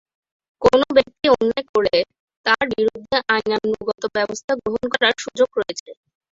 [0.61, 1.97] কোনো ব্যক্তি অন্যায় করলে
[2.45, 5.89] তাঁর বিরুদ্ধে আইনানুগ ব্যবস্থা গ্রহণ করার সুযোগ রয়েছে।